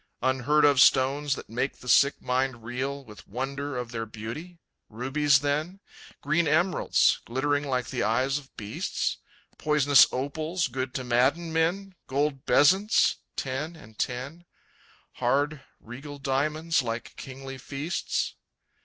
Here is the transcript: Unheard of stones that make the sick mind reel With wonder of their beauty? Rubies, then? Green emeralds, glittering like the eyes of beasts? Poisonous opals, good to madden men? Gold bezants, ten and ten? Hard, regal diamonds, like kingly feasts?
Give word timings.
Unheard 0.23 0.65
of 0.65 0.79
stones 0.81 1.35
that 1.35 1.47
make 1.47 1.77
the 1.77 1.87
sick 1.87 2.19
mind 2.19 2.63
reel 2.63 3.05
With 3.05 3.27
wonder 3.27 3.77
of 3.77 3.91
their 3.91 4.07
beauty? 4.07 4.57
Rubies, 4.89 5.41
then? 5.41 5.79
Green 6.23 6.47
emeralds, 6.47 7.19
glittering 7.25 7.63
like 7.65 7.89
the 7.89 8.01
eyes 8.01 8.39
of 8.39 8.57
beasts? 8.57 9.17
Poisonous 9.59 10.07
opals, 10.11 10.69
good 10.69 10.95
to 10.95 11.03
madden 11.03 11.53
men? 11.53 11.93
Gold 12.07 12.47
bezants, 12.47 13.17
ten 13.35 13.75
and 13.75 13.95
ten? 13.99 14.45
Hard, 15.17 15.61
regal 15.79 16.17
diamonds, 16.17 16.81
like 16.81 17.15
kingly 17.15 17.59
feasts? 17.59 18.33